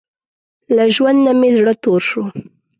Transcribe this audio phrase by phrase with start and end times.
[0.75, 2.23] له ژوند نۀ مې زړه تور شو